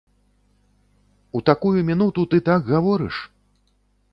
У 1.39 1.41
такую 1.49 1.75
мінуту 1.91 2.21
ты 2.33 2.37
так 2.49 2.59
гаворыш? 2.73 3.15